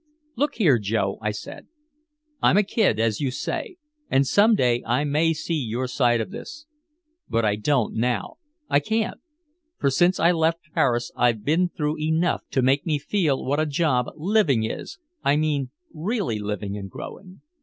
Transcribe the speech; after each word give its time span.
"Look 0.35 0.55
here, 0.55 0.79
Joe," 0.79 1.19
I 1.21 1.29
said. 1.29 1.67
"I'm 2.41 2.57
a 2.57 2.63
kid, 2.63 2.99
as 2.99 3.21
you 3.21 3.29
say, 3.29 3.77
and 4.09 4.25
some 4.25 4.55
day 4.55 4.81
I 4.83 5.03
may 5.03 5.31
see 5.31 5.53
your 5.53 5.85
side 5.87 6.19
of 6.19 6.31
this. 6.31 6.65
But 7.29 7.45
I 7.45 7.55
don't 7.55 7.93
now, 7.93 8.37
I 8.67 8.79
can't 8.79 9.19
for 9.77 9.91
since 9.91 10.19
I 10.19 10.31
left 10.31 10.73
Paris 10.73 11.11
I've 11.15 11.43
been 11.45 11.69
through 11.69 11.99
enough 12.01 12.41
to 12.49 12.63
make 12.63 12.83
me 12.83 12.97
feel 12.97 13.45
what 13.45 13.59
a 13.59 13.67
job 13.67 14.07
living 14.15 14.63
is, 14.63 14.97
I 15.23 15.35
mean 15.35 15.69
really 15.93 16.39
living 16.39 16.75
and 16.75 16.89
growing. 16.89 17.41